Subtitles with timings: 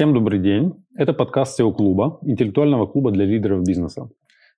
[0.00, 0.72] Всем добрый день.
[0.96, 4.08] Это подкаст SEO-клуба, интеллектуального клуба для лидеров бизнеса.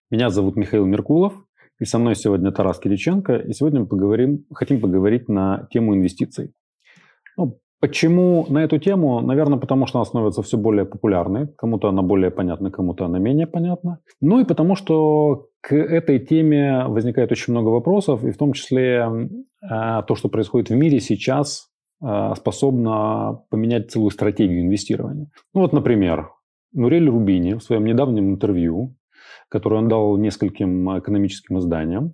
[0.09, 1.33] Меня зовут Михаил Меркулов,
[1.81, 3.39] и со мной сегодня Тарас Кириченко.
[3.39, 6.53] И сегодня мы поговорим, хотим поговорить на тему инвестиций.
[7.37, 9.21] Ну, почему на эту тему?
[9.21, 11.49] Наверное, потому что она становится все более популярной.
[11.59, 13.99] Кому-то она более понятна, кому-то она менее понятна.
[14.21, 19.09] Ну и потому что к этой теме возникает очень много вопросов, и в том числе
[19.61, 21.72] э, то, что происходит в мире сейчас,
[22.03, 25.31] э, способно поменять целую стратегию инвестирования.
[25.55, 26.31] Ну вот, например,
[26.73, 28.97] Нурель Рубини в своем недавнем интервью,
[29.49, 32.13] которое он дал нескольким экономическим изданиям,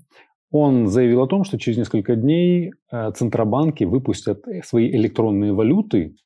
[0.51, 6.17] он заявил о том, что через несколько дней э, центробанки выпустят свои электронные валюты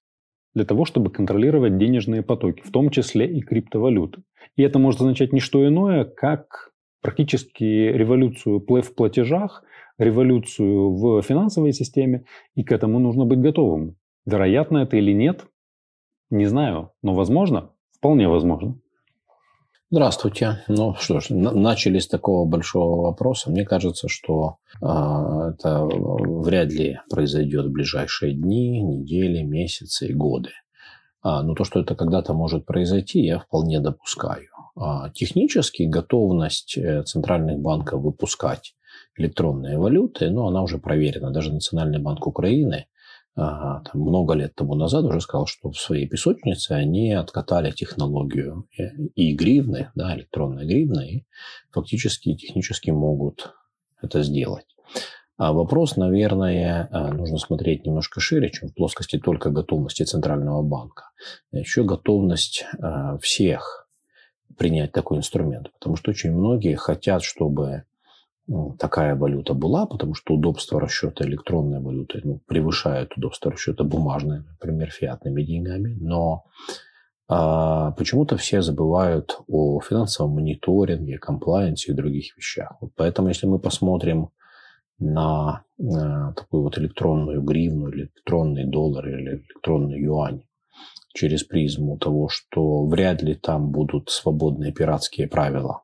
[0.54, 4.22] для того, чтобы контролировать денежные потоки, в том числе и криптовалюты.
[4.56, 9.64] И это может означать не что иное, как практически революцию в платежах,
[10.02, 12.24] революцию в финансовой системе,
[12.54, 13.96] и к этому нужно быть готовым.
[14.26, 15.46] Вероятно это или нет,
[16.30, 18.78] не знаю, но возможно, вполне возможно.
[19.90, 20.64] Здравствуйте.
[20.68, 23.50] Ну что ж, начали с такого большого вопроса.
[23.50, 30.48] Мне кажется, что э, это вряд ли произойдет в ближайшие дни, недели, месяцы и годы.
[31.20, 34.48] А, но то, что это когда-то может произойти, я вполне допускаю.
[34.74, 38.74] А, технически готовность э, центральных банков выпускать
[39.16, 41.30] электронные валюты, ну, она уже проверена.
[41.30, 42.86] Даже Национальный банк Украины
[43.34, 48.66] а, там, много лет тому назад уже сказал, что в своей песочнице они откатали технологию
[49.14, 51.26] и гривны, да, электронной гривны, и
[51.70, 53.54] фактически технически могут
[54.02, 54.66] это сделать.
[55.38, 61.04] А вопрос, наверное, а, нужно смотреть немножко шире, чем в плоскости только готовности Центрального банка.
[61.52, 62.66] Еще готовность
[63.20, 63.88] всех
[64.56, 65.72] принять такой инструмент.
[65.72, 67.84] Потому что очень многие хотят, чтобы
[68.78, 74.90] такая валюта была, потому что удобство расчета электронной валюты ну, превышает удобство расчета бумажной, например,
[74.90, 75.96] фиатными деньгами.
[76.00, 76.44] Но
[77.28, 82.76] а, почему-то все забывают о финансовом мониторинге, комплайенсе и других вещах.
[82.80, 84.30] Вот поэтому, если мы посмотрим
[84.98, 90.42] на, на такую вот электронную гривну или электронный доллар или электронный юань,
[91.14, 95.82] через призму того, что вряд ли там будут свободные пиратские правила,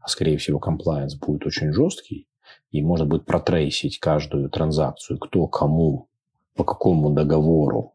[0.00, 2.28] а скорее всего комплайенс будет очень жесткий,
[2.70, 6.08] и можно будет протрейсить каждую транзакцию, кто кому,
[6.54, 7.94] по какому договору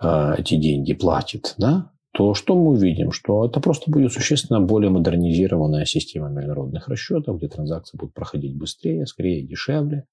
[0.00, 3.12] э, эти деньги платит, да, то что мы увидим?
[3.12, 9.06] Что это просто будет существенно более модернизированная система международных расчетов, где транзакции будут проходить быстрее,
[9.06, 10.06] скорее, дешевле.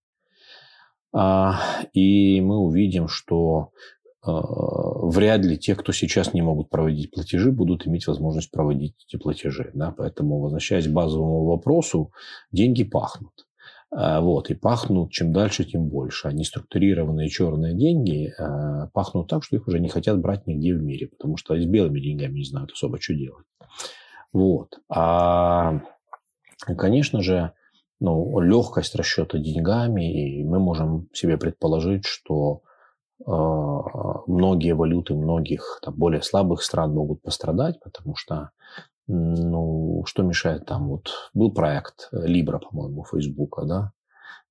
[1.14, 1.62] А,
[1.94, 3.70] и мы увидим, что
[4.26, 9.72] вряд ли те, кто сейчас не могут проводить платежи, будут иметь возможность проводить эти платежи.
[9.74, 9.94] Да?
[9.98, 12.12] Поэтому, возвращаясь к базовому вопросу,
[12.52, 13.34] деньги пахнут.
[13.96, 16.28] Э, вот, и пахнут чем дальше, тем больше.
[16.28, 20.82] А неструктурированные черные деньги э, пахнут так, что их уже не хотят брать нигде в
[20.82, 23.46] мире, потому что с белыми деньгами не знают особо, что делать.
[24.32, 24.80] Вот.
[24.90, 25.82] А,
[26.78, 27.52] конечно же,
[28.00, 32.62] ну, легкость расчета деньгами, и мы можем себе предположить, что
[33.26, 38.50] многие валюты многих там, более слабых стран могут пострадать, потому что
[39.08, 43.92] ну, что мешает там, вот был проект Libra, по-моему, Фейсбука, да,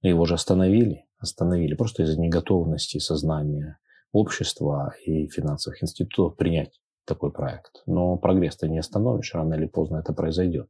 [0.03, 3.79] его же остановили, остановили просто из-за неготовности сознания
[4.13, 7.83] общества и финансовых институтов принять такой проект.
[7.87, 10.69] Но прогресс-то не остановишь, рано или поздно это произойдет.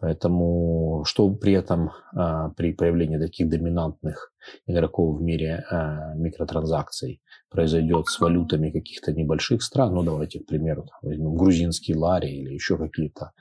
[0.00, 4.32] Поэтому что при этом а, при появлении таких доминантных
[4.66, 7.20] игроков в мире а, микротранзакций
[7.50, 12.78] произойдет с валютами каких-то небольших стран, ну давайте, к примеру, возьмем грузинский лари или еще
[12.78, 13.32] какие-то.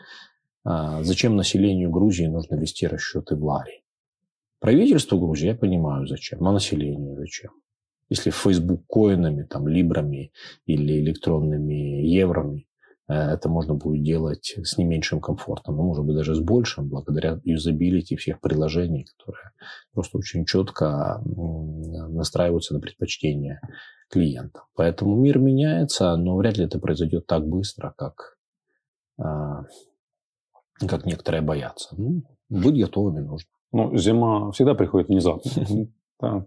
[0.66, 3.84] А, зачем населению Грузии нужно вести расчеты в лари?
[4.60, 7.52] Правительству Грузии я понимаю зачем, но населению зачем?
[8.10, 10.34] Если Facebook коинами, там, либрами
[10.66, 12.69] или электронными евроми Э,
[13.14, 17.40] это можно будет делать с не меньшим комфортом, но, может быть, даже с большим, благодаря
[17.44, 19.52] юзабилити всех приложений, которые
[19.94, 23.62] просто очень четко настраиваются на предпочтения
[24.10, 24.62] клиента.
[24.76, 28.38] Поэтому мир меняется, но вряд ли это произойдет так быстро, как,
[29.18, 29.64] а,
[30.80, 31.96] как некоторые боятся.
[31.98, 33.50] Ну, быть готовыми нужно.
[33.72, 35.52] Ну, зима всегда приходит внезапно.
[36.22, 36.46] Да.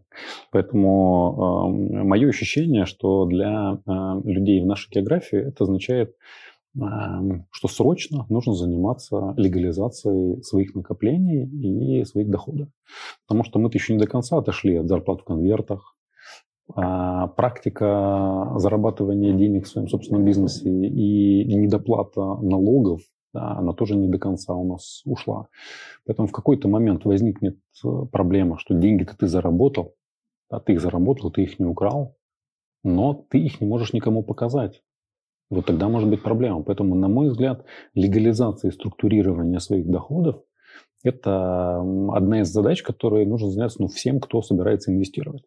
[0.51, 6.15] Поэтому э, мое ощущение, что для э, людей в нашей географии это означает
[6.75, 11.45] что срочно нужно заниматься легализацией своих накоплений
[12.01, 12.69] и своих доходов.
[13.27, 15.97] Потому что мы-то еще не до конца отошли от зарплат в конвертах.
[16.75, 23.03] А практика зарабатывания денег в своем собственном бизнесе и недоплата налогов,
[23.35, 25.49] да, она тоже не до конца у нас ушла.
[26.07, 29.95] Поэтому в какой-то момент возникнет э, проблема, что деньги-то ты заработал,
[30.51, 32.17] а ты их заработал, ты их не украл,
[32.85, 34.83] но ты их не можешь никому показать.
[35.53, 36.63] Вот тогда может быть проблема.
[36.63, 40.43] Поэтому, на мой взгляд, легализация и структурирование своих доходов–
[41.05, 41.81] это
[42.15, 45.45] одна из задач, которые нужно заняться ну, всем, кто собирается инвестировать.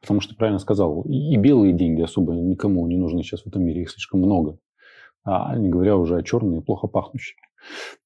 [0.00, 3.82] Потому что, правильно сказал, и белые деньги особо никому не нужны сейчас в этом мире,
[3.82, 4.58] их слишком много.
[5.22, 7.36] А не говоря уже о черные, плохо пахнущие.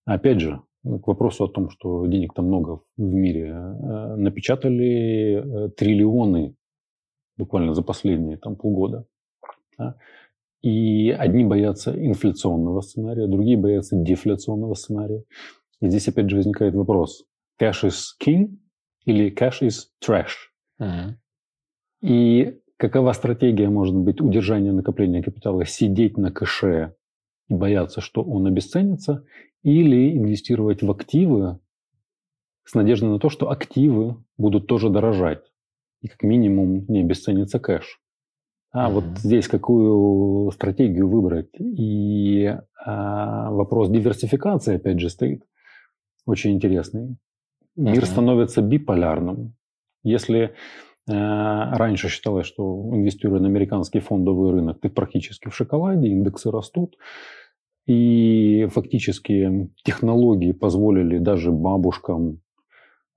[0.05, 6.56] Опять же, к вопросу о том, что денег-то много в мире, э, напечатали э, триллионы
[7.38, 9.06] буквально за последние там, полгода.
[9.79, 9.96] Да?
[10.62, 15.25] И одни боятся инфляционного сценария, другие боятся дефляционного сценария.
[15.81, 17.25] И здесь опять же возникает вопрос,
[17.61, 18.59] cash is king
[19.07, 20.51] или cash is trash?
[20.81, 21.15] Uh-huh.
[22.03, 25.65] И какова стратегия может быть удержания накопления капитала?
[25.65, 26.95] Сидеть на кэше
[27.49, 29.25] и бояться, что он обесценится,
[29.63, 31.59] или инвестировать в активы
[32.65, 35.45] с надеждой на то, что активы будут тоже дорожать
[36.03, 38.01] и как минимум не обесценится кэш.
[38.72, 41.50] А вот здесь какую стратегию выбрать?
[41.58, 45.43] И а, вопрос диверсификации, опять же, стоит
[46.25, 47.17] очень интересный.
[47.76, 48.06] Мир mm-hmm.
[48.06, 49.55] становится биполярным.
[50.05, 50.55] Если
[51.08, 56.96] а, раньше считалось, что инвестируя на американский фондовый рынок, ты практически в шоколаде, индексы растут,
[57.87, 62.40] и фактически технологии позволили даже бабушкам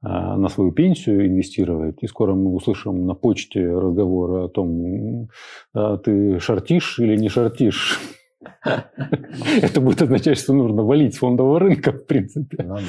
[0.03, 1.97] на свою пенсию инвестировать.
[2.01, 5.29] И скоро мы услышим на почте разговоры о том,
[5.73, 7.99] а, ты шортишь или не шортишь.
[9.61, 12.63] Это будет означать, что нужно валить с фондового рынка, в принципе.
[12.63, 12.81] Ну, да.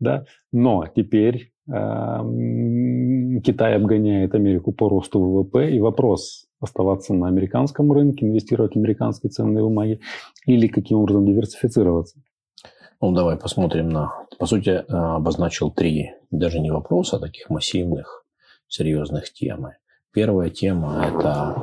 [0.00, 0.24] Да?
[0.52, 8.26] Но теперь э, Китай обгоняет Америку по росту ВВП, и вопрос оставаться на американском рынке,
[8.26, 10.00] инвестировать в американские ценные бумаги
[10.46, 12.20] или каким образом диверсифицироваться.
[13.02, 14.12] Ну, давай посмотрим на...
[14.38, 18.24] По сути, э, обозначил три, даже не вопроса, а таких массивных,
[18.68, 19.78] серьезных темы.
[20.12, 21.56] Первая тема– это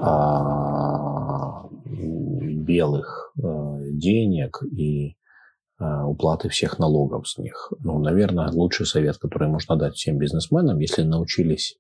[1.86, 5.16] белых а, денег и
[5.78, 7.72] а, уплаты всех налогов с них.
[7.80, 11.78] Ну, наверное, лучший совет, который можно дать всем бизнесменам, если научились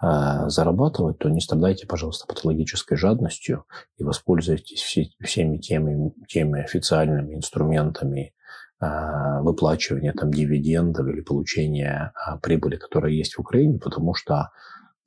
[0.00, 3.64] зарабатывать, то не страдайте, пожалуйста, патологической жадностью
[3.96, 8.32] и воспользуйтесь все, всеми теми, теми официальными инструментами
[8.80, 14.50] выплачивания там, дивидендов или получения а, прибыли, которая есть в Украине, потому что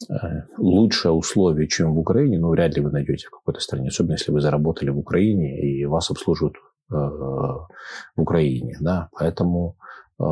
[0.09, 0.13] э,
[0.57, 4.33] лучшее условие, чем в Украине, ну, вряд ли вы найдете в какой-то стране, особенно если
[4.33, 7.67] вы заработали в Украине и вас обслуживают э, в
[8.17, 8.75] Украине.
[8.81, 9.09] Да?
[9.17, 9.77] Поэтому
[10.19, 10.23] э,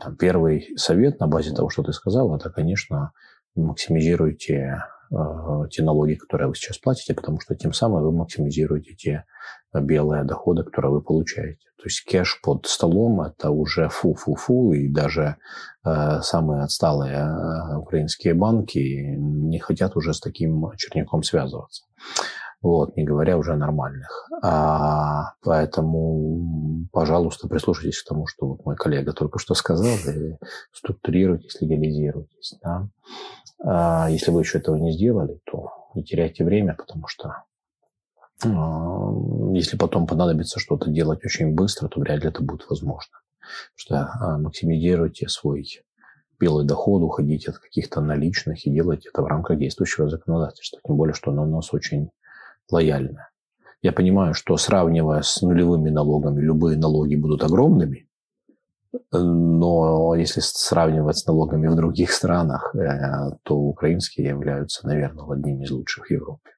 [0.00, 3.12] там, первый совет на базе того, что ты сказал, это, конечно,
[3.54, 4.82] максимизируйте
[5.70, 9.24] те налоги, которые вы сейчас платите, потому что тем самым вы максимизируете те
[9.74, 11.68] белые доходы, которые вы получаете.
[11.78, 15.36] То есть кэш под столом– это уже фу-фу-фу, и даже
[15.84, 18.78] э, самые отсталые э, украинские банки
[19.16, 21.84] не хотят уже с таким черняком связываться.
[22.60, 24.28] Вот, не говоря уже о нормальных.
[24.42, 30.36] А, поэтому, пожалуйста, прислушайтесь к тому, что вот мой коллега только что сказал, и
[30.72, 32.58] структурируйтесь, легализируйтесь.
[32.62, 32.88] Да?
[33.64, 37.44] А если вы еще этого не сделали, то не теряйте время, потому что
[38.44, 39.12] а,
[39.52, 43.18] если потом понадобится что-то делать очень быстро, то вряд ли это будет возможно.
[43.76, 45.64] Потому что а, максимизируйте свой
[46.38, 50.80] белый доход, уходите от каких-то наличных и делайте это в рамках действующего законодательства.
[50.86, 52.10] Тем более, что оно у нас очень
[52.70, 53.30] лояльное.
[53.82, 58.08] Я понимаю, что сравнивая с нулевыми налогами, любые налоги будут огромными,
[59.12, 65.70] но если сравнивать с налогами в других странах, э, то украинские являются, наверное, одними из
[65.70, 66.50] лучших в Европе.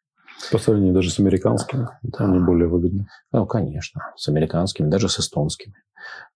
[0.50, 2.24] По сравнению даже с американскими, да.
[2.24, 3.06] они более выгодны.
[3.32, 5.74] Ну, конечно, с американскими, даже с эстонскими.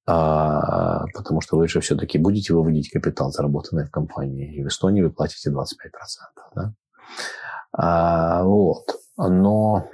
[0.07, 5.01] А, потому что вы же все-таки будете выводить капитал, заработанный в компании, и в Эстонии
[5.01, 5.55] вы платите 25%.
[6.55, 6.75] Да?
[7.73, 8.85] А, вот.
[9.17, 9.89] Но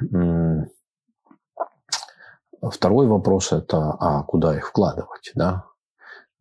[2.63, 5.65] второй вопрос– это, а куда их вкладывать, да?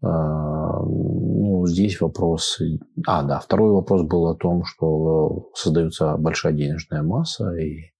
[0.01, 2.61] А, ну, здесь вопрос...
[3.05, 7.91] А, да, второй вопрос был о том, что создается большая денежная масса, и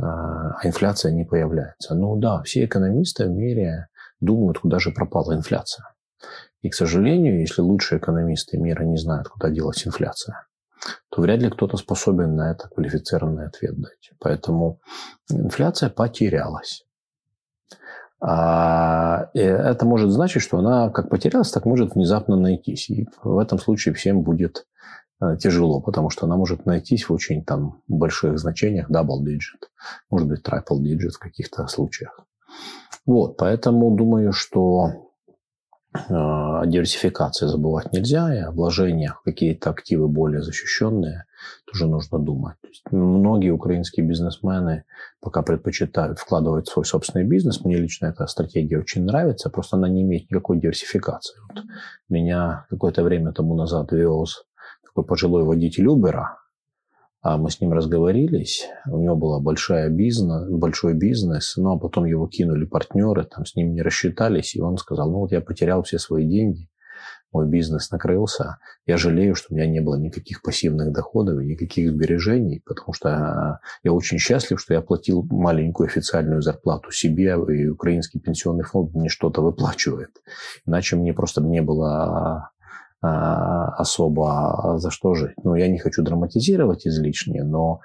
[0.00, 1.94] а инфляция не появляется.
[1.94, 3.88] Ну да, все экономисты в мире
[4.20, 5.86] думают, куда же пропала инфляция.
[6.62, 10.46] И, к сожалению, если лучшие экономисты мира не знают, куда делась инфляция,
[11.10, 14.12] то вряд ли кто-то способен на это квалифицированный ответ дать.
[14.18, 14.80] Поэтому
[15.30, 16.84] инфляция потерялась.
[18.20, 22.90] А это может значить, что она как потерялась, так может внезапно найтись.
[22.90, 24.66] И в этом случае всем будет
[25.20, 29.68] э, тяжело, потому что она может найтись в очень там больших значениях, double digit,
[30.10, 32.20] может быть triple digit в каких-то случаях.
[33.06, 35.07] Вот, поэтому думаю, что
[35.92, 41.24] о диверсификации забывать нельзя, и о вложениях какие-то активы более защищенные
[41.66, 42.56] тоже нужно думать.
[42.60, 44.84] То есть многие украинские бизнесмены
[45.20, 47.64] пока предпочитают вкладывать в свой собственный бизнес.
[47.64, 51.36] Мне лично эта стратегия очень нравится, просто она не имеет никакой диверсификации.
[51.48, 51.64] Вот
[52.08, 54.44] меня какое-то время тому назад вез
[54.84, 56.24] такой пожилой водитель Uber,
[57.20, 62.04] а мы с ним разговорились, у него был большой бизнес, большой бизнес, ну а потом
[62.04, 65.82] его кинули партнеры, там с ним не рассчитались, и он сказал, ну вот я потерял
[65.82, 66.68] все свои деньги,
[67.32, 72.62] мой бизнес накрылся, я жалею, что у меня не было никаких пассивных доходов никаких сбережений,
[72.64, 78.20] потому что а, я очень счастлив, что я платил маленькую официальную зарплату себе, и украинский
[78.20, 80.10] пенсионный фонд мне что-то выплачивает.
[80.66, 82.50] Иначе мне просто не было
[83.00, 85.36] особо за что жить.
[85.44, 87.80] Ну, я не хочу драматизировать излишне, но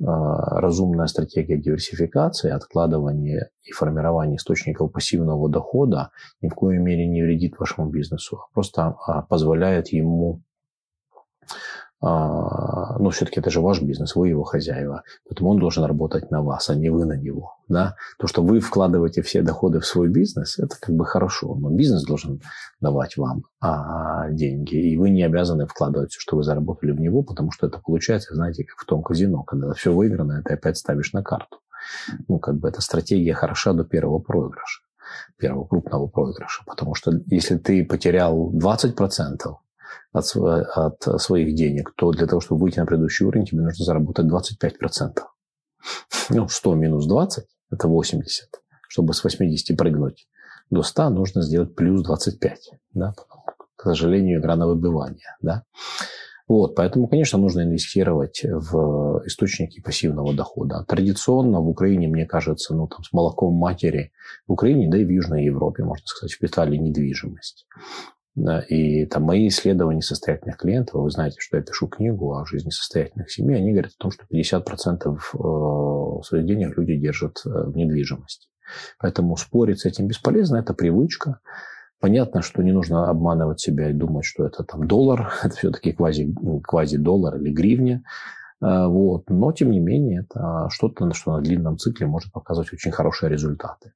[0.00, 6.10] а, разумная стратегия диверсификации, откладывания и формирования источников пассивного дохода
[6.40, 8.96] ни в коей мере не вредит вашему бизнесу, а просто
[9.28, 10.42] позволяет ему
[12.00, 16.42] а, ну, все-таки это же ваш бизнес, вы его хозяева, поэтому он должен работать на
[16.42, 17.56] вас, а не вы на него.
[17.66, 17.96] Да?
[18.18, 22.04] То, что вы вкладываете все доходы в свой бизнес, это как бы хорошо, но бизнес
[22.04, 22.40] должен
[22.80, 27.22] давать вам а, деньги, и вы не обязаны вкладывать все, что вы заработали в него,
[27.22, 31.12] потому что это получается, знаете, как в том казино, когда все выиграно, ты опять ставишь
[31.12, 31.58] на карту.
[32.28, 34.82] Ну, как бы эта стратегия хороша до первого проигрыша,
[35.36, 39.56] первого крупного проигрыша, потому что если ты потерял 20%,
[40.12, 44.26] от, от своих денег, то для того, чтобы выйти на предыдущий уровень, тебе нужно заработать
[44.26, 45.18] 25%.
[46.30, 48.48] Ну, 100 минус 20– это 80.
[48.88, 50.26] Чтобы с 80 прыгнуть
[50.70, 52.70] до 100, нужно сделать плюс 25.
[52.94, 53.14] Да?
[53.76, 55.36] К сожалению, игра на выбывание.
[55.40, 55.64] Да?
[56.48, 60.82] Вот, поэтому, конечно, нужно инвестировать в источники пассивного дохода.
[60.88, 64.12] Традиционно в Украине, мне кажется, ну, там, с молоком матери
[64.46, 67.66] в Украине, да и в Южной Европе, можно сказать, впитали недвижимость.
[68.68, 73.30] И там мои исследования состоятельных клиентов, вы знаете, что я пишу книгу о жизни состоятельных
[73.30, 78.48] семей, они говорят о том, что 50% э, своих денег люди держат э, в недвижимости.
[78.98, 81.40] Поэтому спорить с этим бесполезно, это привычка.
[82.00, 86.34] Понятно, что не нужно обманывать себя и думать, что это там доллар, это все-таки квази,
[86.62, 88.02] квази-доллар или гривня.
[88.60, 89.24] А, вот.
[89.28, 93.92] Но, тем не менее, это что-то, что на длинном цикле может показывать очень хорошие результаты.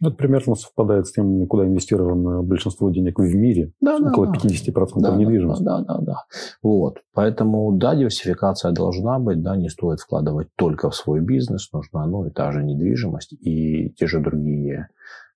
[0.00, 3.72] Ну, это примерно совпадает с тем, куда инвестировано большинство денег в мире.
[3.80, 5.62] Да, Около да, 50% да, недвижимости.
[5.62, 6.24] Да, да, да, да.
[6.62, 6.98] Вот.
[7.12, 12.26] Поэтому, да, диверсификация должна быть, да, не стоит вкладывать только в свой бизнес, нужна, ну,
[12.26, 14.88] и та же недвижимость, и те же другие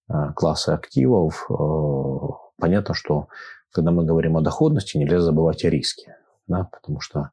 [0.08, 1.46] а, классы активов.
[1.50, 1.54] А,
[2.58, 3.28] понятно, что
[3.72, 6.16] когда мы говорим о доходности, нельзя забывать о риске,
[6.46, 7.30] да, потому что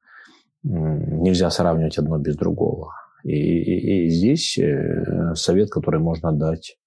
[0.64, 2.94] нельзя сравнивать одно без другого.
[3.24, 6.78] И, и, и здесь э, совет, который можно дать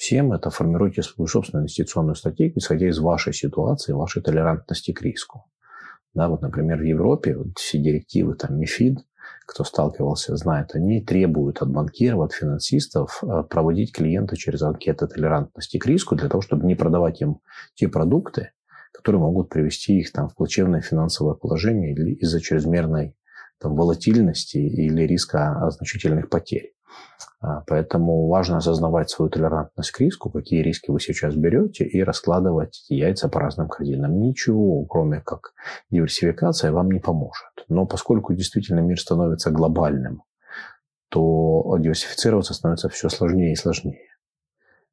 [0.00, 5.44] всем, это формируйте свою собственную инвестиционную стратегию, исходя из вашей ситуации, вашей толерантности к риску.
[6.14, 8.98] Да, вот, например, в Европе вот все директивы, там, МИФИД,
[9.46, 15.76] кто сталкивался, знает, они требуют от банкиров, от финансистов э, проводить клиента через анкеты толерантности
[15.76, 17.40] к риску для того, чтобы не продавать им
[17.74, 18.52] те продукты,
[18.92, 23.14] которые могут привести их там, в плачевное финансовое положение или из-за чрезмерной
[23.58, 26.72] там, волатильности или риска значительных потерь.
[27.40, 32.84] А, поэтому важно осознавать свою толерантность к риску, какие риски вы сейчас берете, и раскладывать
[32.88, 34.20] яйца по разным корзинам.
[34.20, 35.52] Ничего, кроме как
[35.90, 37.50] диверсификация, вам не поможет.
[37.68, 40.22] Но поскольку действительно мир становится глобальным,
[41.08, 44.09] то диверсифицироваться становится все сложнее и сложнее.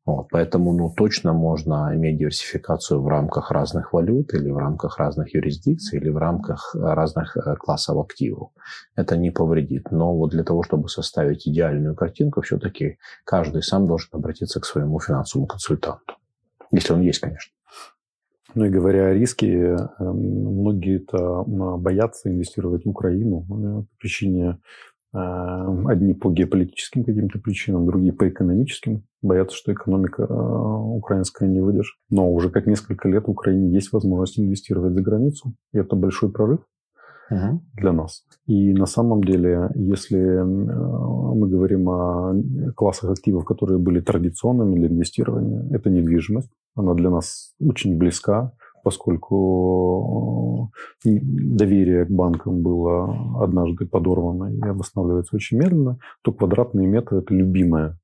[0.07, 5.35] Вот, поэтому ну, точно можно иметь диверсификацию в рамках разных валют или в рамках разных
[5.35, 8.51] юрисдикций или в рамках э, разных э, классов активов.
[8.95, 9.91] Это не повредит.
[9.91, 14.97] Но вот для того, чтобы составить идеальную картинку, все-таки каждый сам должен обратиться к своему
[15.01, 16.13] финансовому консультанту.
[16.71, 17.51] Если он есть, конечно.
[18.55, 24.57] Ну и говоря о риске, э, многие-то боятся инвестировать в Украину по причине
[25.13, 31.95] одни по геополитическим каким-то причинам, другие по экономическим боятся, что экономика э, украинская не выдержит.
[32.09, 36.31] Но уже как несколько лет в Украине есть возможность инвестировать за границу, и это большой
[36.31, 36.59] прорыв
[37.29, 37.61] угу.
[37.73, 38.23] для нас.
[38.45, 42.35] И на самом деле, если э, мы говорим о
[42.75, 46.51] классах активов, которые были традиционными для инвестирования, это недвижимость.
[46.75, 48.53] Она для нас очень близка,
[48.87, 50.69] поскольку
[51.05, 57.33] э, доверие к банкам было однажды подорвано и восстанавливается очень медленно, то квадратные метры– это
[57.33, 57.97] любимая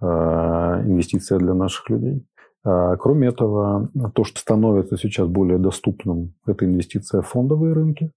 [0.00, 2.24] Э, инвестиция для наших людей.
[2.64, 8.12] А, кроме этого, то, что становится сейчас более доступным, это инвестиция в фондовые рынки,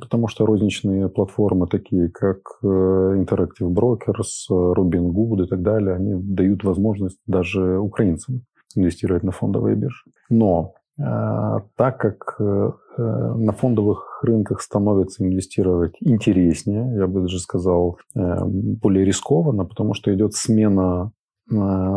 [0.00, 6.62] потому что розничные платформы, такие как э, Interactive Brokers, Robinhood и так далее, они дают
[6.62, 8.42] возможность даже украинцам
[8.76, 10.04] инвестировать на фондовые биржи.
[10.30, 17.98] Но так как э, э, на фондовых рынках становится инвестировать интереснее, я бы даже сказал,
[18.14, 21.12] более рискованно, потому что идет смена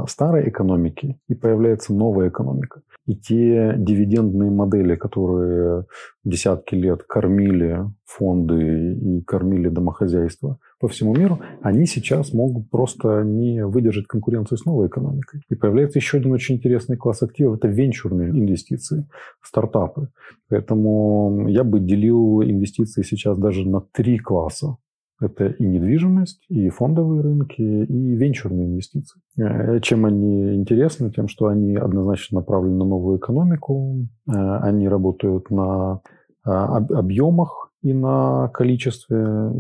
[0.08, 2.82] старой экономики и появляется новая экономика.
[3.06, 5.86] И те дивидендные модели, которые
[6.24, 13.66] десятки лет кормили фонды и кормили домохозяйства по всему миру, они сейчас могут просто не
[13.66, 15.42] выдержать конкуренцию с новой экономикой.
[15.50, 19.08] И появляется еще один очень интересный класс активов– это венчурные инвестиции,
[19.42, 20.10] стартапы.
[20.50, 24.78] Поэтому я бы делил инвестиции сейчас даже на три класса.
[25.22, 29.22] Это и недвижимость, и фондовые рынки, и венчурные инвестиции.
[29.38, 31.12] Э, чем они интересны?
[31.12, 36.02] Тем, что они однозначно направлены на новую экономику, э, они работают на
[36.44, 39.18] э, объемах и на количестве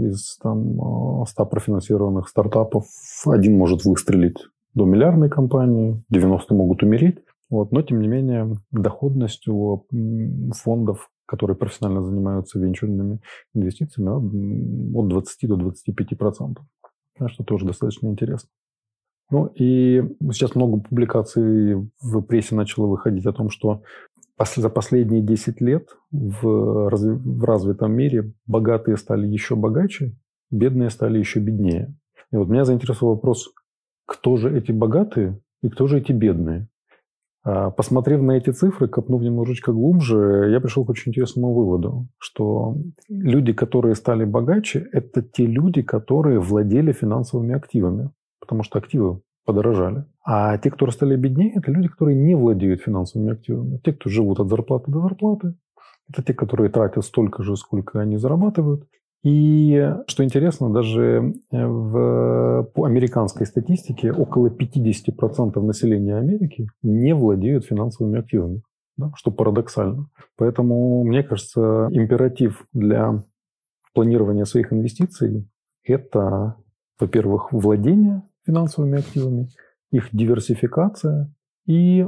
[0.09, 2.85] из там, 100 профинансированных стартапов.
[3.27, 4.37] Один может выстрелить
[4.73, 7.19] до миллиардной компании, 90 могут умереть.
[7.51, 7.71] Вот.
[7.71, 9.85] Но, тем не менее, доходность у
[10.55, 13.21] фондов которые профессионально занимаются венчурными
[13.53, 16.65] инвестициями, от 20 до 25 процентов.
[17.27, 18.49] Что тоже достаточно интересно.
[19.29, 23.81] Ну и сейчас много публикаций в прессе начало выходить о том, что
[24.57, 30.13] за последние 10 лет в, в развитом мире богатые стали еще богаче,
[30.49, 31.95] бедные стали еще беднее.
[32.33, 33.53] И вот меня заинтересовал вопрос,
[34.05, 36.67] кто же эти богатые и кто же эти бедные?
[37.43, 42.77] А, посмотрев на эти цифры, копнув немножечко глубже, я пришел к очень интересному выводу, что
[43.09, 50.05] люди, которые стали богаче, это те люди, которые владели финансовыми активами, потому что активы подорожали.
[50.23, 53.79] А те, которые стали беднее, это люди, которые не владеют финансовыми активами.
[53.83, 55.55] Те, кто живут от зарплаты до зарплаты,
[56.09, 58.87] это те, которые тратят столько же, сколько они зарабатывают.
[59.23, 67.65] И, что интересно, даже э, в, по американской статистике около 50% населения Америки не владеют
[67.65, 68.63] финансовыми активами,
[68.97, 70.09] да, что парадоксально.
[70.37, 73.23] Поэтому, мне кажется, императив для
[73.93, 75.47] планирования своих инвестиций–
[75.83, 76.55] это,
[76.99, 79.49] во-первых, владение финансовыми активами,
[79.91, 81.31] их диверсификация
[81.67, 82.05] и э,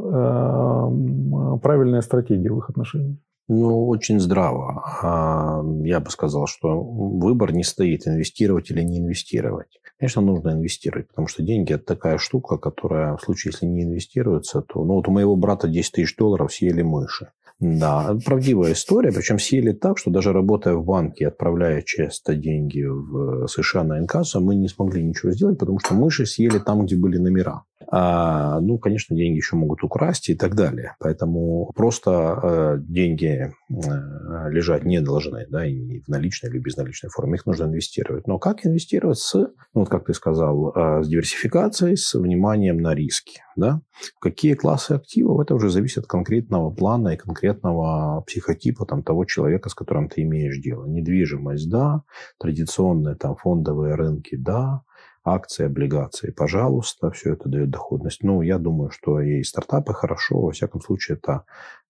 [1.62, 3.18] правильная стратегия в их отношениях.
[3.48, 4.84] Ну, очень здраво.
[5.02, 9.80] А, я бы сказал, что выбор не стоит, инвестировать или не инвестировать.
[10.00, 14.62] Конечно, нужно инвестировать, потому что деньги– это такая штука, которая в случае, если не инвестируется,
[14.62, 14.84] то...
[14.84, 17.30] Ну, вот у моего брата 10 тысяч долларов съели мыши.
[17.60, 23.48] Да, правдивая история, причем съели так, что даже работая в банке, отправляя часто деньги в
[23.48, 27.18] США на инкассу, мы не смогли ничего сделать, потому что мыши съели там, где были
[27.18, 27.64] номера.
[27.96, 30.96] А, ну, конечно, деньги еще могут украсть и так далее.
[31.00, 37.36] Поэтому просто э, деньги э, лежать не должны, да, и в наличной или безналичной форме.
[37.36, 38.26] Их нужно инвестировать.
[38.26, 42.96] Но как инвестировать с, ну, вот как ты сказал, э, с диверсификацией, с вниманием на
[42.96, 43.82] риски, да?
[44.20, 49.70] Какие классы активов, это уже зависит от конкретного плана и конкретного психотипа там, того человека,
[49.70, 50.88] с которым ты имеешь дело.
[50.88, 52.02] Недвижимость, да,
[52.40, 54.82] традиционные там фондовые рынки, да,
[55.24, 58.24] акции, облигации, пожалуйста, все это дает доходность.
[58.24, 61.46] Ну, я думаю, что и стартапы хорошо, во всяком случае, это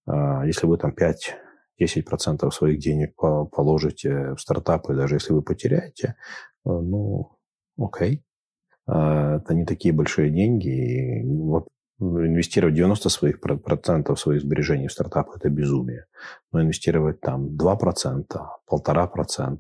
[0.06, 6.15] а, если вы там 5-10% своих денег положите в стартапы, даже если вы потеряете,
[6.65, 7.38] э, ну,
[7.78, 8.24] окей.
[8.86, 11.22] А, это не такие большие деньги.
[11.22, 11.67] И вот
[12.00, 16.06] инвестировать 90 своих процентов своих сбережений в стартапы– это безумие.
[16.52, 18.26] Но инвестировать там 2%,
[18.69, 19.58] 1,5%,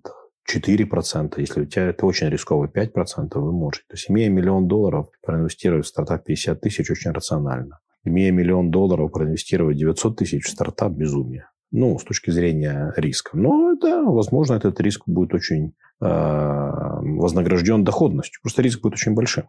[0.49, 3.85] 4%, если у тебя это очень рисково, 5% вы можете.
[3.87, 7.79] То есть, имея миллион долларов, проинвестировать в стартап 50 тысяч очень рационально.
[8.03, 11.49] Имея миллион долларов, проинвестировать 900 тысяч в стартап– безумие.
[11.71, 13.37] Ну, с точки зрения риска.
[13.37, 18.41] Но это, возможно, этот риск будет очень э, вознагражден доходностью.
[18.41, 19.45] Просто риск будет очень большим.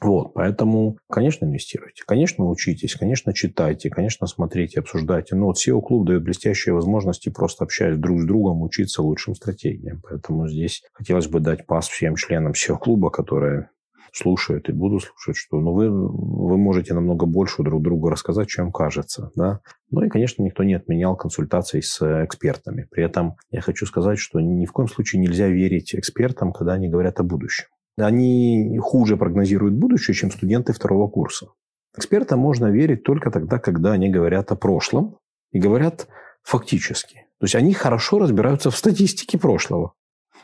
[0.00, 5.34] Вот, поэтому, конечно, инвестируйте, конечно, учитесь, конечно, читайте, конечно, смотрите, обсуждайте.
[5.34, 10.00] Но вот SEO-клуб дает блестящие возможности, просто общаясь друг с другом, учиться лучшим стратегиям.
[10.08, 13.70] Поэтому здесь хотелось бы дать пас всем членам SEO-клуба, которые
[14.12, 18.72] слушают и будут слушать, что ну, вы, вы можете намного больше друг другу рассказать, чем
[18.72, 19.32] кажется.
[19.34, 19.60] Да?
[19.90, 22.86] Ну и, конечно, никто не отменял консультаций с экспертами.
[22.90, 26.88] При этом я хочу сказать, что ни в коем случае нельзя верить экспертам, когда они
[26.88, 27.66] говорят о будущем
[28.06, 31.48] они хуже прогнозируют будущее, чем студенты второго курса.
[31.96, 35.18] Экспертам можно верить только тогда, когда они говорят о прошлом
[35.52, 36.08] и говорят
[36.42, 37.26] фактически.
[37.38, 39.94] То есть они хорошо разбираются в статистике прошлого.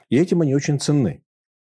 [0.08, 1.24] И этим они очень ценны.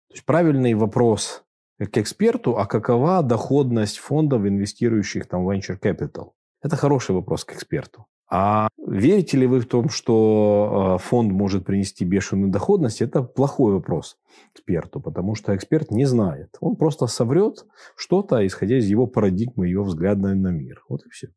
[0.09, 1.44] То есть правильный вопрос
[1.79, 6.33] к эксперту, а какова доходность фондов, инвестирующих там venture capital?
[6.62, 8.07] Это хороший вопрос к эксперту.
[8.28, 13.00] А верите ли вы в том, что фонд может принести бешеную доходность?
[13.00, 14.18] Это плохой вопрос
[14.52, 16.56] эксперту, потому что эксперт не знает.
[16.60, 17.64] Он просто соврет
[17.96, 20.82] что-то, исходя из его парадигмы, его взгляда на мир.
[20.88, 21.28] Вот и все.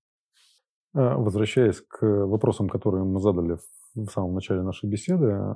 [0.93, 3.57] А, возвращаясь к вопросам, которые мы задали
[3.95, 5.55] в самом начале нашей беседы,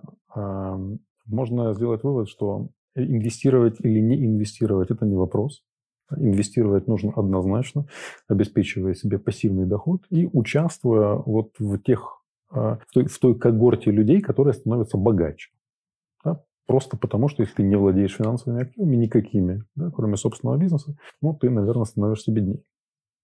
[1.25, 5.63] можно сделать вывод, что инвестировать или не инвестировать– это не вопрос.
[6.15, 7.85] Инвестировать нужно однозначно,
[8.27, 13.89] обеспечивая себе пассивный доход и участвуя вот в тех а, в той, в той когорте
[13.89, 15.49] людей, которые становятся богаче.
[16.23, 16.43] Да?
[16.67, 21.33] Просто потому, что если ты не владеешь финансовыми активами никакими, да, кроме собственного бизнеса, ну,
[21.33, 22.61] ты, наверное, становишься беднее.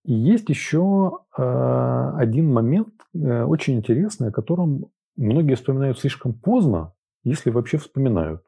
[0.03, 6.93] И есть еще э, один момент э, очень интересный, о котором многие вспоминают слишком поздно,
[7.23, 8.41] если вообще вспоминают.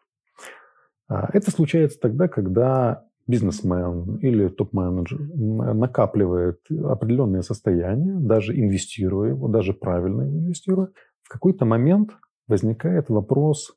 [1.09, 9.73] Э, это случается тогда, когда бизнесмен или топ-менеджер накапливает определенное состояние, даже инвестируя его, даже
[9.73, 10.89] правильно инвестируя,
[11.23, 12.11] в какой-то момент
[12.47, 13.75] возникает вопрос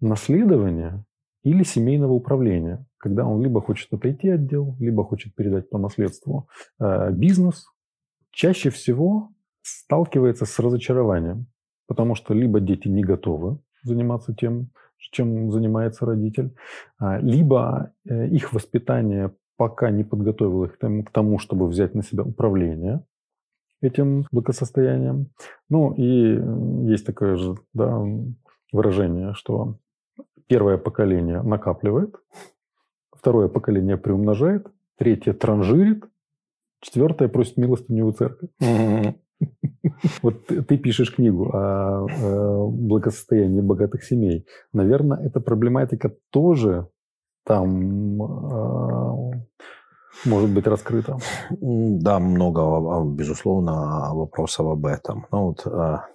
[0.00, 1.04] наследования
[1.42, 6.48] или семейного управления, когда он либо хочет отойти от дел, либо хочет передать по наследству
[6.80, 7.66] э, бизнес,
[8.30, 9.30] чаще всего
[9.62, 11.46] сталкивается с разочарованием,
[11.86, 14.70] потому что либо дети не готовы заниматься тем,
[15.10, 16.54] чем занимается родитель,
[16.98, 22.24] а, либо э, их воспитание пока не подготовило их к тому, чтобы взять на себя
[22.24, 23.04] управление
[23.80, 25.30] этим благосостоянием.
[25.68, 28.02] Ну и есть такое же да,
[28.72, 29.78] выражение, что
[30.46, 32.16] первое поколение накапливает,
[33.12, 34.66] второе поколение приумножает,
[34.96, 36.04] третье транжирит,
[36.80, 38.48] четвертое просит милостыню у церкви.
[40.22, 44.46] Вот ты пишешь книгу о благосостоянии богатых семей.
[44.72, 46.88] Наверное, эта проблематика тоже
[47.44, 49.30] там а,
[50.24, 51.18] может быть раскрыта.
[51.50, 55.26] Да, много, безусловно, вопросов об этом.
[55.30, 56.06] Ну, вот, а,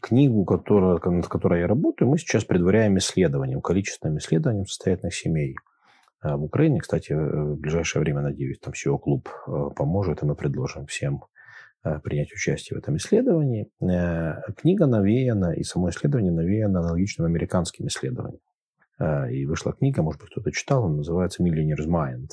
[0.00, 5.56] книгу, которая, над которой я работаю, мы сейчас предваряем исследованием, количественным исследованием состоятельных семей.
[6.20, 10.86] А в Украине, кстати, в ближайшее время, надеюсь, там SEO-клуб э, поможет, и мы предложим
[10.86, 11.31] всем э,
[12.02, 13.68] принять участие в этом исследовании.
[13.80, 18.40] Э, книга навеяна, и само исследование навеяно аналогичным американским исследованием.
[19.32, 22.28] И вышла книга, может быть, кто-то читал, она называется «Millionaire's Mind».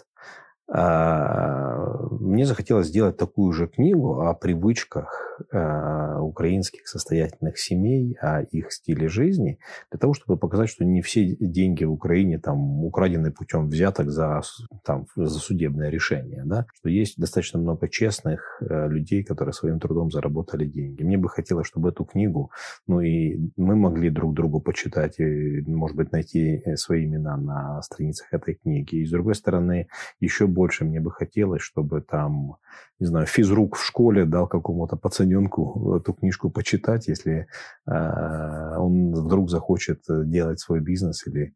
[0.72, 1.80] А,
[2.20, 9.08] мне захотелось сделать такую же книгу о привычках а, украинских состоятельных семей, о их стиле
[9.08, 9.58] жизни,
[9.90, 14.42] для того, чтобы показать, что не все деньги в Украине там украдены путем взяток за,
[14.84, 16.68] там, за судебное решение, да?
[16.76, 21.02] что есть достаточно много честных э, людей, которые своим трудом заработали деньги.
[21.02, 22.52] Мне бы хотелось, чтобы эту книгу,
[22.86, 27.82] ну и мы могли друг другу почитать и, может быть, найти э, свои имена на
[27.82, 28.98] страницах этой книги.
[28.98, 29.88] И, с другой стороны,
[30.20, 32.56] еще больше больше мне бы хотелось, чтобы там,
[33.00, 37.48] не знаю, физрук в школе дал какому-то пацаненку эту книжку почитать, если
[37.88, 41.54] э, он вдруг захочет делать свой бизнес или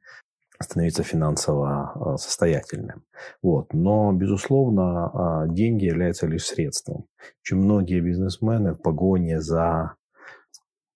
[0.62, 3.04] становиться финансово а, состоятельным.
[3.42, 3.74] Вот.
[3.74, 7.06] Но, безусловно, а, деньги являются лишь средством.
[7.42, 9.96] Чем многие бизнесмены в погоне за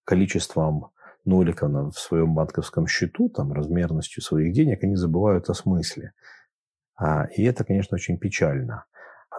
[0.05, 0.91] количеством
[1.25, 6.13] ноликов в своем банковском счету, там, размерностью своих денег, они забывают о смысле.
[6.97, 8.85] А, и это, конечно, очень печально.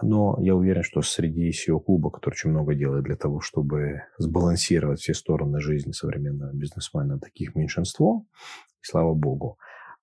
[0.01, 5.13] Но я уверен, что среди SEO-клуба, который очень много делает для того, чтобы сбалансировать все
[5.13, 8.25] стороны жизни современного бизнесмена, таких меньшинство,
[8.81, 9.57] и слава богу.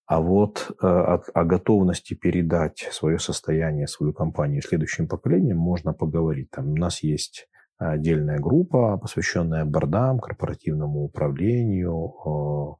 [0.07, 6.51] А вот э, о, о готовности передать свое состояние, свою компанию следующим поколениям можно поговорить.
[6.51, 12.79] Там у нас есть отдельная группа, посвященная бордам, корпоративному управлению,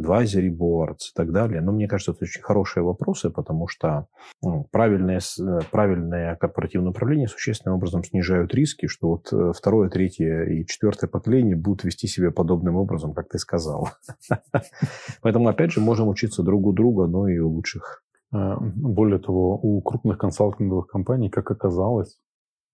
[0.00, 1.60] advisory boards и так далее.
[1.60, 4.06] Но мне кажется, это очень хорошие вопросы, потому что
[4.42, 10.44] ну, правильное, э, правильное корпоративное управление существенным образом снижают риски, что вот э, второе, третье
[10.44, 13.88] и четвертое поколение будут вести себя подобным образом, как ты сказал.
[15.22, 18.02] Поэтому, опять же, можем учиться друг у друга, но и у лучших.
[18.32, 22.18] А, более того, у крупных консалтинговых компаний, как оказалось,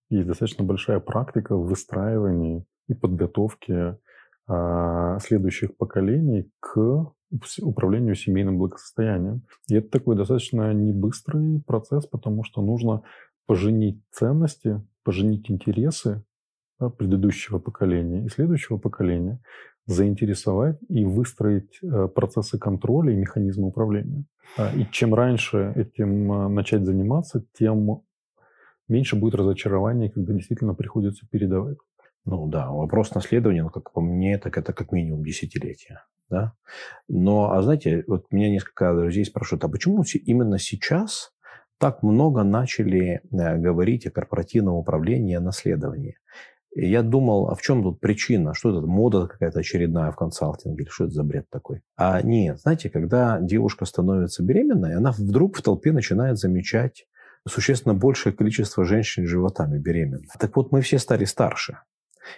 [0.09, 3.99] есть достаточно большая практика в выстраивании и подготовке
[5.19, 7.11] следующих поколений к
[7.61, 9.43] управлению семейным благосостоянием.
[9.67, 13.03] И это такой достаточно небыстрый процесс, потому что нужно
[13.45, 16.23] поженить ценности, поженить интересы
[16.79, 19.39] да, предыдущего поколения и следующего поколения,
[19.85, 24.25] заинтересовать и выстроить э, процессы контроля и механизмы управления.
[24.57, 28.03] А, и чем раньше этим э, начать заниматься, тем
[28.87, 31.77] меньше будет разочарований, когда действительно приходится передавать.
[32.25, 36.03] Ну да, вопрос наследования, ну, как по мне, так это как минимум десятилетия.
[36.29, 36.53] Да?
[37.07, 41.31] Но, а знаете, вот меня несколько друзей спрашивают, а почему именно сейчас
[41.79, 46.17] так много начали э, говорить о корпоративном управлении о наследовании?
[46.75, 48.53] И я думал, а в чем тут причина?
[48.53, 50.83] Что это, мода какая-то очередная в консалтинге?
[50.83, 51.81] Или что это за бред такой?
[51.95, 57.07] А нет, знаете, когда девушка становится беременной, она вдруг в толпе начинает замечать
[57.47, 60.31] существенно большее количество женщин с животами беременных.
[60.39, 61.79] Так вот, мы все стали старше.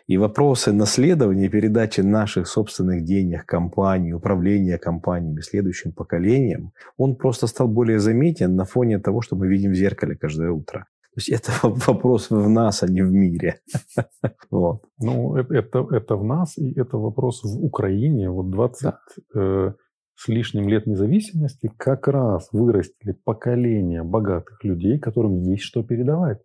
[0.07, 7.67] И вопросы наследования, передачи наших собственных денег компании, управления компаниями следующим поколением, он просто стал
[7.67, 10.87] более заметен на фоне того, что мы видим в зеркале каждое утро.
[11.13, 13.59] То есть это вопрос в нас, а не в мире.
[14.49, 14.83] вот.
[14.99, 18.29] Ну, это, это, это в нас, и это вопрос в Украине.
[18.29, 18.97] Вот 20 да.
[19.35, 19.73] э,
[20.15, 26.39] с лишним лет независимости как раз вырастили поколение богатых людей, которым есть что передавать.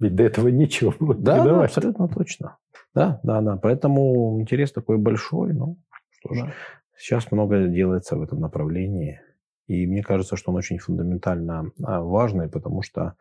[0.00, 1.60] Ведь до этого нечего было да, передавать.
[1.60, 2.56] Да, абсолютно точно.
[2.94, 3.56] Да, да, да.
[3.56, 5.52] Поэтому интерес такой большой.
[5.52, 5.78] Ну,
[6.10, 6.52] что ж, да.
[6.96, 9.20] сейчас много делается в этом направлении.
[9.66, 13.14] И мне кажется, что он очень фундаментально а, важный, потому что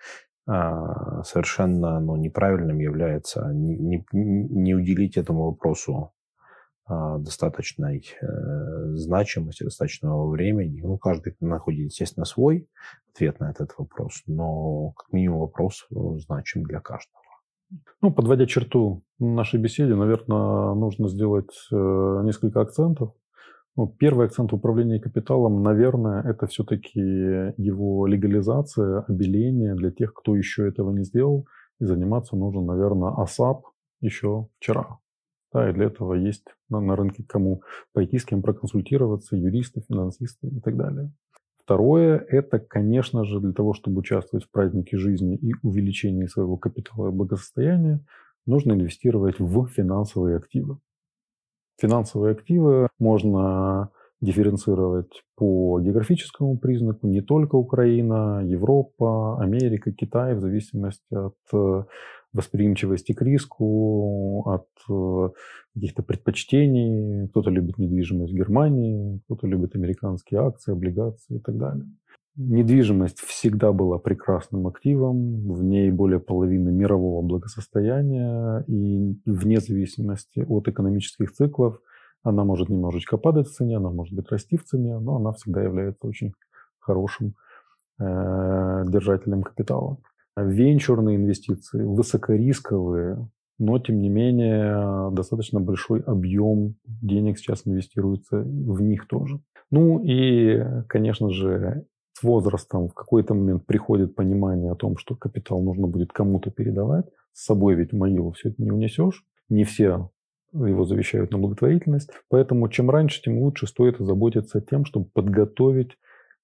[0.48, 6.14] а, совершенно ну, неправильным является не, не, не уделить этому вопросу
[6.90, 8.26] а, достаточной э,
[8.96, 10.82] значимости, достаточного времени.
[10.82, 12.70] Ну, каждый находит, естественно, свой
[13.14, 17.22] ответ на этот вопрос, но как минимум вопрос э, значим для каждого.
[18.02, 23.14] Ну, подводя черту нашей беседе, наверное, нужно сделать э, несколько акцентов.
[23.76, 30.68] Ну, первый акцент управления капиталом, наверное, это все-таки его легализация, обеление для тех, кто еще
[30.68, 31.48] этого не сделал.
[31.80, 33.66] И заниматься нужно, наверное, АСАП
[34.02, 34.98] еще вчера.
[35.54, 37.62] Да, и для этого есть на, на рынке кому
[37.94, 41.12] пойти, с кем проконсультироваться, юристы, финансисты и так далее.
[41.64, 47.10] Второе– это, конечно же, для того, чтобы участвовать в празднике жизни и увеличении своего капитала
[47.10, 48.04] и благосостояния,
[48.48, 50.80] нужно инвестировать в финансовые активы.
[51.80, 61.14] Финансовые активы можно дифференцировать по географическому признаку не только Украина, Европа, Америка, Китай, в зависимости
[61.14, 61.84] от э,
[62.34, 65.30] восприимчивости к риску, от э,
[65.76, 67.28] каких-то предпочтений.
[67.30, 71.86] Кто-то любит недвижимость в Германии, кто-то любит американские акции, облигации и так далее.
[72.40, 80.68] Недвижимость всегда была прекрасным активом, в ней более половины мирового благосостояния, и вне зависимости от
[80.68, 81.80] экономических циклов
[82.22, 85.64] она может немножечко падать в цене, она может быть расти в цене, но она всегда
[85.64, 86.34] является очень
[86.78, 87.34] хорошим
[88.00, 89.98] э, держателем капитала.
[90.36, 99.08] Венчурные инвестиции, высокорисковые, но тем не менее достаточно большой объем денег сейчас инвестируется в них
[99.08, 99.40] тоже.
[99.72, 105.62] Ну и, конечно же, с возрастом в какой-то момент приходит понимание о том, что капитал
[105.62, 107.06] нужно будет кому-то передавать.
[107.32, 109.24] С собой ведь в могилу все это не унесешь.
[109.50, 110.10] Не все
[110.52, 112.10] его завещают на благотворительность.
[112.30, 115.92] Поэтому чем раньше, тем лучше стоит заботиться тем, чтобы подготовить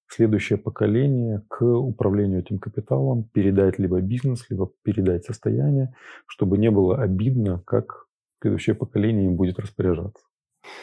[0.06, 5.92] следующее поколение к управлению этим капиталом, передать либо бизнес, либо передать состояние,
[6.26, 8.06] чтобы не было обидно, как
[8.40, 10.22] следующее поколение им будет распоряжаться.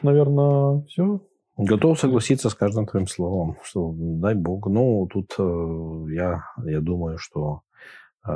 [0.01, 1.21] Наверное, все.
[1.63, 4.65] Готов согласиться с каждым твоим словом, что дай бог.
[4.65, 7.61] Ну, тут э, я, я думаю, что
[8.27, 8.31] э,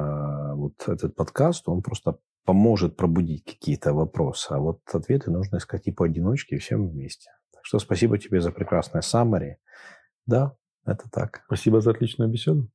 [0.53, 5.91] вот этот подкаст, он просто поможет пробудить какие-то вопросы, а вот ответы нужно искать и
[5.91, 7.31] поодиночке, и всем вместе.
[7.51, 9.55] Так что спасибо тебе за прекрасное summary.
[10.27, 11.41] Да, это так.
[11.47, 12.69] Спасибо за отличную беседу.